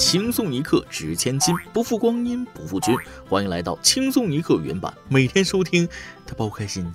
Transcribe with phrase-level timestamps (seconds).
[0.00, 2.96] 轻松一刻值千金，不负光阴不负君。
[3.28, 5.86] 欢迎来到轻松一刻原版，每天收听，
[6.26, 6.90] 他包开心。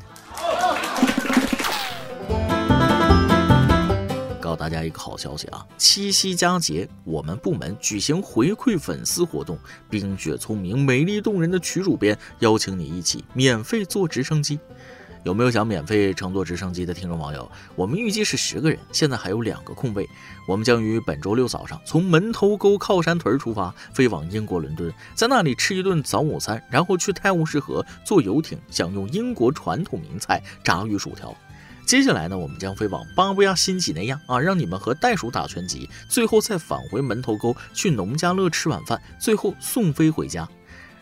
[4.42, 5.64] 告诉大家一个好消息啊！
[5.78, 14.60] 七夕佳节，我们部门举行回馈粉丝活动，冰雪聪明、美丽动人的曲主编邀请你一起免费坐直升机。
[15.26, 17.52] 有没有想免费乘坐直升机的听众网友？
[17.76, 20.08] 我们预计是十个人，现在还有两个空位。
[20.48, 31.36] 我们将于本周六早上从门头沟靠山屯出发，飞往英国伦敦，在那里吃一顿早午餐，然后去泰晤士河坐游艇，享用英国传统名菜炸鱼薯条。
[31.88, 40.48] 接下来呢，我们将飞往巴布亚新几内亚啊，让你们和袋鼠打拳击，最后再返回门头沟去农家乐吃晚饭，最后送飞回家。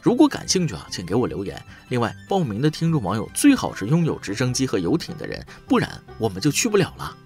[0.04, 1.58] 如果感兴趣啊，请给我留言。
[1.88, 7.18] 另外，报名的听众网友最好是拥有直升机和游艇的人，不然我们就去不了了。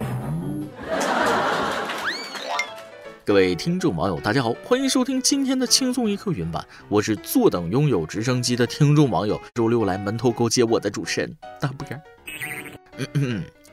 [3.25, 11.99] 各位听众网友，大家好，欢迎收听今天的轻松一刻云版，我是坐等拥有直升机的听众网友，周六来门头沟接我的主持人大波儿。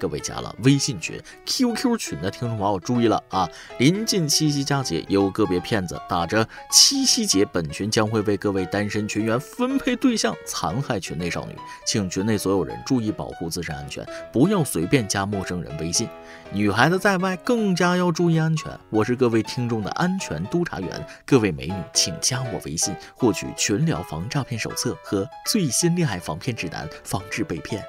[0.05, 3.49] 各位加了微信群、QQ 群的听众朋友注意了啊！
[3.79, 16.07] 临近七夕佳节，有个别骗子打着七夕节本群将会为各位单身群员分配对象，残害群内少女，请群内所有人注意保护自身安全，不要随便加陌生人微信。
[16.53, 18.71] 女孩子在外更加要注意安全。
[18.91, 27.83] 我是各位听众的安全督察员，各位美女请加我微信，获取群聊防诈骗手册和最新恋爱防骗指南，防止被骗。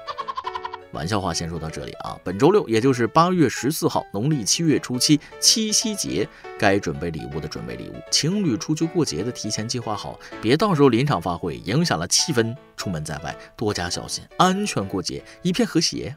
[0.96, 2.18] 玩笑话先说到这里啊！
[2.24, 6.26] 本周六，也就是八月十四号，农历七月初七，七夕节，
[6.58, 12.56] 该准备礼物的准备礼物，情侣出去过节的提前计划好，别到时候临场发挥，影响了气氛。
[12.78, 16.16] 出门在外多加小心，安全过节，一片和谐。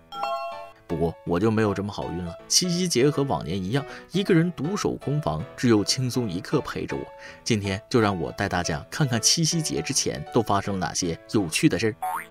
[0.88, 7.04] 不过我就没有这么好运了，七夕节和往年一样，一个人独守空房，只有轻松一刻陪着我。
[7.44, 12.29] 今天就让我带大家看看七夕节之前都发生了哪些有趣的事儿。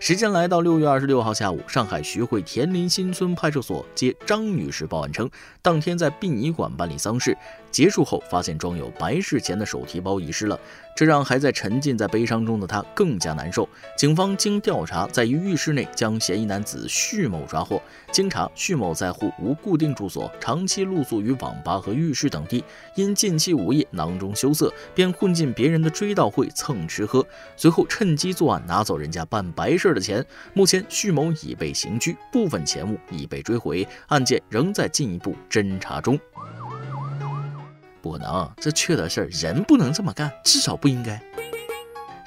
[0.00, 5.28] 时间来到六月二十六号下午，上海徐汇田林新村派出所接张女士报案称，
[5.60, 7.36] 当天在殡仪馆办理丧事。
[7.70, 10.58] 结束后，发现装有白事钱的手提包遗失了，
[10.96, 13.68] 这让还在沉浸在悲伤中的他更加难受。
[13.96, 17.80] 警方经调查，在一浴室内将嫌疑男子徐某抓获。
[18.10, 22.64] 经查，徐某在沪无固定住所，长期露宿于网吧和浴室等地。
[22.94, 27.24] 因近期无业囊中羞涩，便混进别人的追悼会蹭吃喝，
[27.56, 30.24] 随后趁机作案，拿走人家办白事的钱。
[30.54, 36.18] 目前，徐某已被刑拘，部分钱物已被追回，案件仍在进一步侦查中。
[38.00, 41.20] 不能，这缺德事儿人不能这么干，至少不应该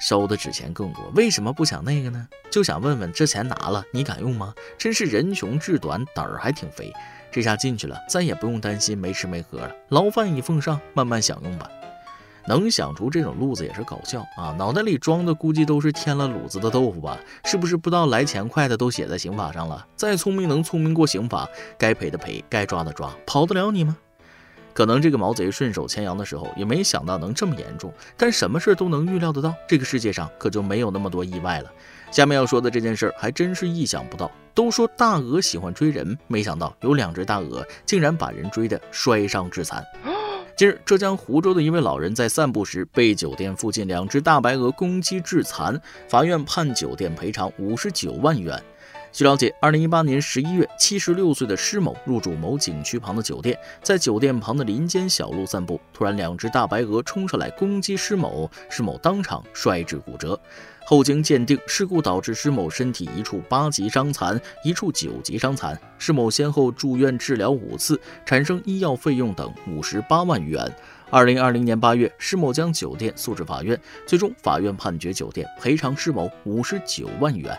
[0.00, 1.02] 收的纸钱更多。
[1.14, 2.26] 为什么不想那个呢？
[2.50, 4.52] 就想问问，这钱拿了你敢用吗？
[4.76, 6.92] 真是人穷志短，胆儿还挺肥。
[7.30, 11.70] 这下进去了，再也不用担心没吃没喝了，牢饭已奉上，慢慢享用吧。
[12.46, 14.52] 能想出这种路子也是搞笑啊！
[14.58, 17.16] 脑袋里装的估计都是添了卤子的豆腐吧？
[17.44, 19.86] 是不是不知道来钱快的都写在刑法上了？
[19.94, 21.48] 再聪明能聪明过刑法？
[21.78, 23.96] 该赔的赔，该抓的抓，跑得了你吗？
[24.72, 31.70] 可能这个毛贼顺手牵羊的时候也没想到能这么严重，但什么事都能预料得到，这个世界上可就没有那么多意外了。
[32.10, 34.30] 下面要说的这件事还真是意想不到。
[34.54, 39.82] 都说大鹅喜欢追人，没想到有两只大鹅竟然把人追得摔伤致残。
[40.54, 48.62] 近日，浙江湖州的一位老人在散步时被酒店附近两只大白鹅攻击致残，法院判酒店赔偿五十九万元。
[49.12, 60.40] 据了解，二零一八年十一月，七十六岁的施某入住某景区旁的酒店，在酒店旁的林间小路散步，突然两只大白鹅冲上来攻击施某，施某当场摔至骨折。
[60.86, 65.78] 后经鉴定，事故导致施某身体一处八级伤残，一处九级伤残。
[65.98, 70.74] 施某先后住院治疗五次，产生医药费用等五十八万余元。
[71.10, 77.58] 二零二零年八月，施某将酒店诉至法院，最终法院判决酒店赔偿施某五十九万余元。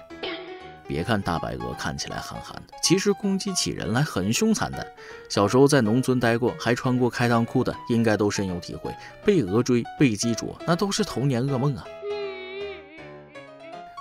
[0.93, 4.85] 别看大白鹅看起来憨憨的，其实攻击起人来很凶残的。
[5.27, 8.93] 小时候在农村待过，还穿过开裆裤的，应该都深有体会。
[9.25, 11.83] 被鹅追、被鸡啄，那都是童年噩梦啊。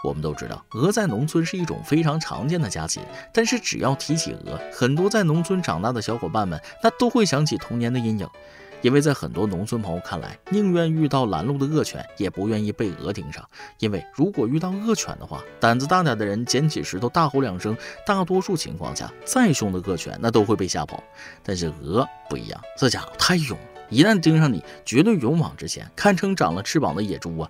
[0.05, 3.02] 我们都知道，鹅在农村是一种非常常见的家禽，
[3.32, 8.28] 但是只要提起鹅，很多在农村长大的小伙伴们，那都会想起童年的阴影。
[8.82, 13.49] 因为在很多农村朋友看来，宁愿遇到拦路的恶犬，也不愿意被鹅盯上。
[13.79, 21.02] 因为如果遇到恶犬的话，胆子大点的人捡起石头大吼两声，大多数情况下，再凶的恶犬那都会被吓跑。
[21.43, 27.49] 但是鹅不一样，这家伙太勇了，一旦盯上你，绝对勇往直前，堪称长了翅膀的野猪啊！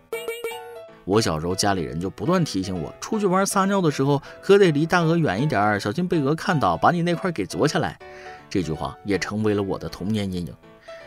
[1.04, 7.98] 我小时候家里人就不断提醒我，出去玩撒尿的时候可得离大鹅远一点，小心被鹅看到，把你那块给啄下来。
[8.50, 10.54] 这句话也成为了我的童年阴影。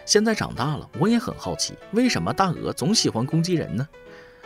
[0.06, 3.88] 现在长大了，我也很好奇，为什么大鹅总喜欢攻击人呢？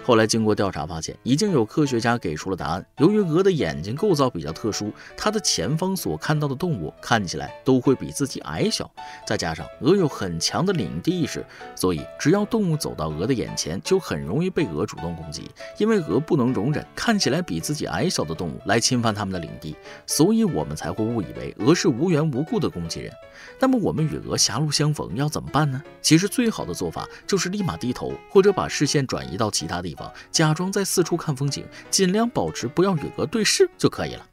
[0.04, 2.84] 后来经过调查发现，已经有科学家给出了答案。
[2.98, 8.90] 由于鹅的眼睛构造比较特殊，它的前方所看到的动物看起来都会比自己矮小。
[9.28, 15.50] 再加上鹅有很强的领地意识，所以只要动物走到鹅的眼前，就很容易被鹅主动攻击。
[15.78, 19.76] 因为鹅不能容忍看起来比自己矮小的动物来侵犯它们的领地，
[20.08, 23.14] 所以我们才会误以为鹅是无缘无故的攻击人。
[23.60, 25.82] 那么我们与鹅狭路相逢要怎么办呢？
[26.02, 30.12] 其实最好的做法就是立马低头，或者把视线转移到其他地地方。
[30.30, 34.26] 假装在四处看风景，尽量保持不要与鹅对视就可以了。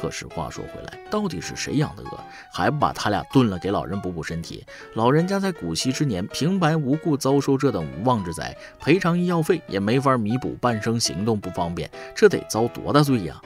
[0.00, 2.20] 可是话说回来，到底是谁养的鹅，
[2.52, 4.64] 还不把他俩炖了给老人补补身体？
[4.94, 13.40] 老人家在古稀之年平白无故遭受这等无妄之灾，赔偿医药费也没法弥补半生行动不方便，这得遭多大罪呀？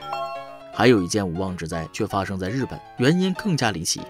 [0.73, 4.01] 还有一件无妄之灾却发生在日本，原因更加离奇。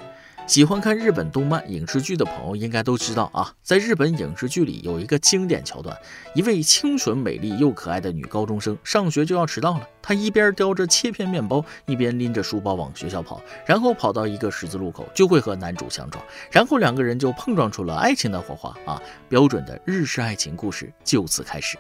[0.48, 5.96] 喜欢看日本动漫影视剧的朋友应该都知道啊，在日本影视剧里有一个经典桥段，
[6.34, 21.78] 一位清纯美丽又可爱的女高中生上学就要迟到了，她一边叼着切片面包，一边拎着书包往学校跑，然后跑到一个十字路口就会和男主相撞，然后两个人就碰撞出了爱情的火花啊，标准的日式爱情故事就此开始。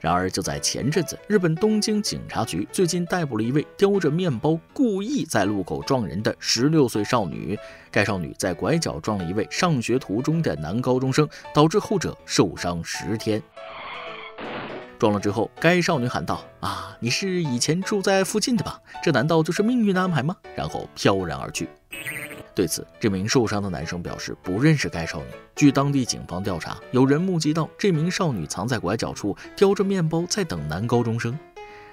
[0.00, 7.58] 然而，就在前阵子，日本东京警察局最近逮捕了一位叼着面包故意在路口撞人的十六岁少女。
[7.90, 13.42] 该少女在拐角撞了一位上学途中的男高中生，导致后者受伤十天。
[14.98, 18.80] 撞了之后，该少女喊道：“啊，你是以前住在附近的吧？
[19.02, 21.68] 这难道就是命运的安排吗？”然后飘然而去。
[22.56, 25.26] 对此，这名受伤的男生表示不认识该少女。
[25.54, 31.38] 据当地警方调查，有人目击到这名少女藏在拐角处，叼着面包在等男高中生。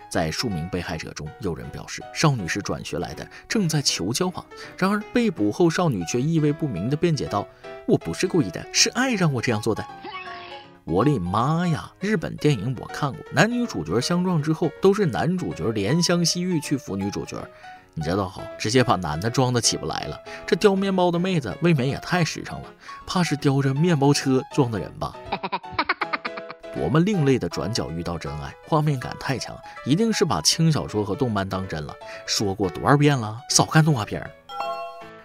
[0.10, 4.46] 在数名被害者中，有人表示少女是转学来的，正在求交往。
[4.78, 7.46] 然而被捕后，少女却意味不明地辩解道
[7.86, 9.86] ：“我不是故意的，是爱让我这样做的。”
[10.86, 11.92] 我的妈呀！
[12.00, 17.38] 日本电影我看过，男女主角相撞之后，都是男主角怜香惜玉去扶女主角。
[17.96, 20.20] 你这倒好，直接把男的装的起不来了。
[20.48, 22.66] 这叼面包的妹子未免也太实诚了，
[23.06, 25.16] 怕是叼着面包车撞的人吧？
[26.76, 29.56] 多么另类的转角遇到真爱，画面感太强，
[29.86, 31.94] 一定是把轻小说和动漫当真了。
[32.26, 34.28] 说过多少遍了，少看动画片。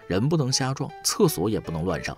[0.05, 2.15] 人不能瞎撞，厕所也不能乱上。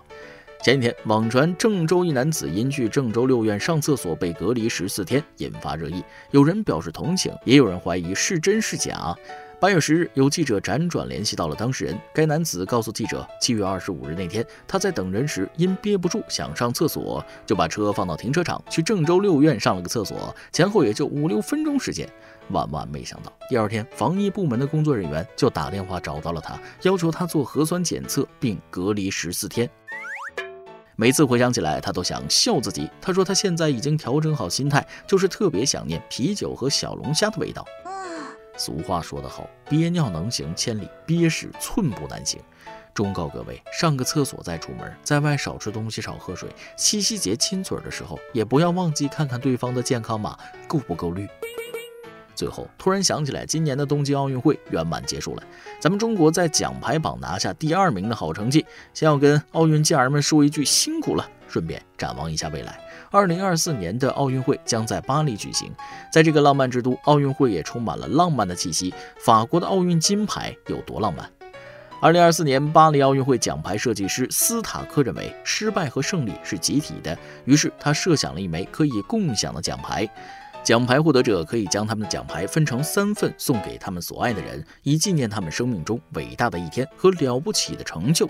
[0.62, 6.04] 前几天网传郑州一男子因去郑州六院上厕所被隔离十四天，引发热议。
[6.30, 9.16] 有人表示同情，也有人怀疑是真是假。
[9.62, 11.96] 八月十日，有记者辗转联系到了当事人。
[12.12, 22.08] 该男子告诉记者，七月二十五日那天，他在等人时因憋不住想上厕所，就把车放到停车场，去郑州六院上了个厕所，前后也就五六分钟时间。
[22.48, 29.70] 万万没想到，第二天防疫部门的工作人员就打电话找到了他，要求他做核酸检测并隔离十四天。
[30.96, 32.90] 每次回想起来，他都想笑自己。
[33.00, 37.64] 他说他现在已经调整好心态，就是特别想念啤酒和小龙虾的味道。
[38.56, 42.40] 俗话说得好，憋尿能行千里，憋屎寸步难行。
[42.94, 46.50] 忠告各位，上个厕所再出门，在外少吃东西，少喝水。
[46.76, 50.38] 七夕节亲嘴的时候，也不要忘记看看对方的健康码
[50.68, 51.26] 够不够绿。
[52.34, 55.42] 最后，突然想起来，今年的东京奥运会圆满结束了，
[55.80, 58.64] 咱们中国在奖牌榜拿下第二名的好成绩，
[58.94, 61.28] 先要跟奥运健儿们说一句辛苦了。
[61.48, 62.80] 顺便展望一下未来，
[63.10, 65.70] 二零二四年的奥运会将在巴黎举行，
[66.10, 68.94] 在这个浪漫之都，奥运会也充满了浪漫的气息。
[69.18, 71.28] 法国的奥运金牌有多浪漫？
[72.00, 80.08] 二零二四年巴黎奥运会奖牌设计师斯塔克认为，失败和胜利是集体的，于是他设想了一枚可以共享的奖牌，
[80.64, 88.28] 奖牌获得者可以将他们的奖牌分成三份，送给他们所爱的人，以纪念他们生命中伟大的一天和了不起的成就。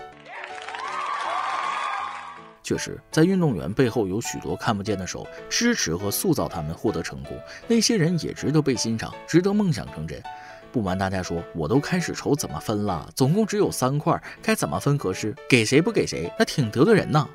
[2.63, 7.37] 确实，在运动员背后有许多看不见的手支持和塑造他们获得成功，
[7.67, 10.19] 那些人也值得被欣赏，值得梦想成真。
[10.71, 15.35] 不瞒大家说，我都开始愁怎么分了，总共只有三块，该怎么分合适？
[15.47, 16.31] 给谁不给谁？
[16.39, 17.29] 那挺得罪人呐。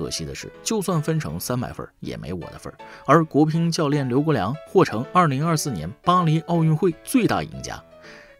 [0.00, 2.72] 可惜的是，就算分成三百份，也没我的份。
[3.04, 7.78] 而国乒教练刘国梁或成2024年巴黎奥运会最大赢家。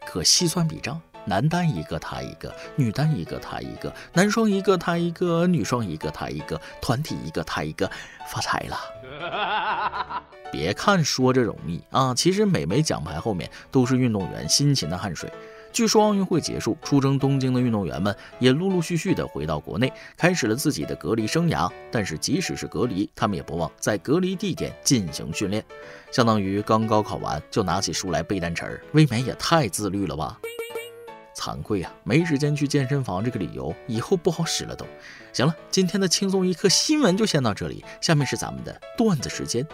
[0.06, 0.98] 可细算笔账。
[1.26, 7.88] 男单一个他一个，女单一个他一个，男双一个他一个，女双一个他一个，团体一个他一个，
[8.26, 10.22] 发财了！
[10.50, 15.30] 别看说着容易啊，其实每枚奖牌后面都是运动员辛勤的汗水。
[15.72, 21.70] 据说奥运会结束，出征东京的运动员们也陆陆续续的回到国内，开始了自己的隔离生涯。
[21.90, 25.64] 但是即使是隔离，他们也不忘在隔离地点进行训练，
[26.10, 30.38] 相当于刚高考完就拿起书来背单词儿，未免也太自律了吧！
[31.36, 34.84] 惭愧啊，没时间去健身房，这个理由以后不好使了都。
[35.32, 39.66] 行了，今天的轻松一刻新闻就先到这里，下面是咱们的段子时间。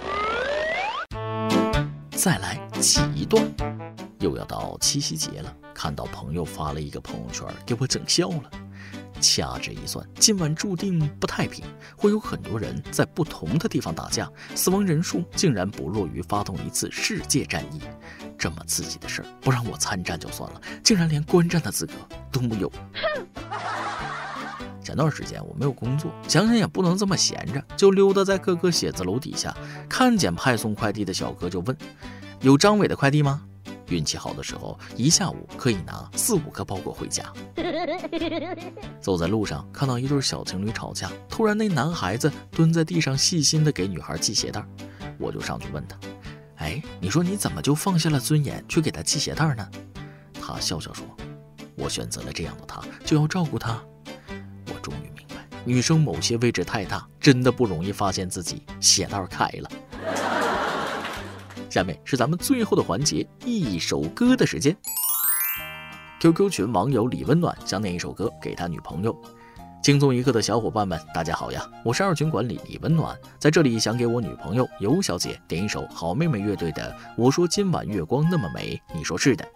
[2.11, 3.45] 再来几段，
[4.27, 8.51] 又要到七夕节了，看到朋友发了一个朋友圈，给我整笑了。
[9.21, 11.65] 掐指一算，今晚注定不太平，
[11.97, 17.81] 会有很多人在不同的地方打架，死亡人数竟然不弱于发动一次世界战役。
[18.37, 21.93] 这么刺激的事儿，不让我参战就算了，竟然连观战的资格
[22.33, 22.71] 都没有。
[24.83, 29.57] 前段时间我没有工作，想想也不能这么闲着，就溜达在各个写字楼底下，
[29.89, 31.77] 看见派送快递的小哥就问
[32.43, 33.43] ：“有张伟的快递吗？”
[33.89, 37.25] 运气好的时候，一下午可以拿四五个包裹回家。
[39.01, 44.65] 走在路上，看到一对小情侣吵架，突然那男孩子蹲在地上，细心的给女孩系鞋带，
[45.19, 45.99] 我就上去问他
[46.57, 49.69] ：“哎，你说你怎么就放下了尊严去给他系鞋带呢？”
[50.41, 51.05] 他笑笑说
[51.77, 53.83] ：“我选择了这样的他，就要照顾他。”
[54.69, 59.71] 我终于明白，女生某些位置太大，真的不容易发现自己鞋带开了。
[61.77, 64.75] 下面是咱们最后的环节，一首歌的时间。
[66.19, 69.15] QQ 群网友李温暖想点一首歌给他女朋友。
[69.83, 79.47] 轻松一刻的小伙伴们，大家好呀，我是二群管理李温暖，在这里想给我女朋友尤小姐点一首好妹妹乐队的《我说今晚月光那么美》，你说是的。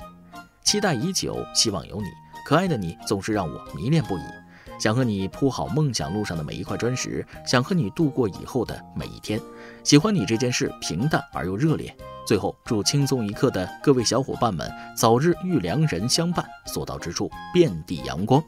[0.63, 2.09] 期待已久，希望有你，
[2.45, 4.23] 可爱的你总是让我迷恋不已。
[4.79, 9.41] 想和你铺好梦想路上的每一块砖石，想和你度过以后的每一天。
[9.85, 11.95] 喜欢你这件事平淡而又热烈。
[12.27, 18.43] 最后，祝轻松一刻的各位小伙伴们早日遇良人相伴，所到之处遍地阳光。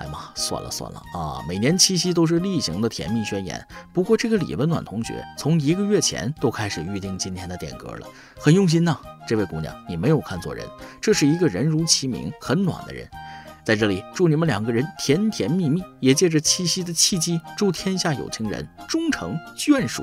[0.00, 1.42] 哎妈，算了算了啊！
[1.48, 3.66] 每年七夕都是例行的甜蜜宣言。
[3.92, 8.06] 不过这个李温暖同学从一个月前都开始预定今天的点歌了，
[8.38, 8.96] 很用心呐。
[9.26, 10.64] 这位姑娘，你没有看错人，
[11.00, 13.08] 这是一个人如其名，很暖的人。
[13.64, 20.02] 在这里，祝你们两个人甜甜蜜蜜，也借着七夕的契机，祝天下有情人终成眷属。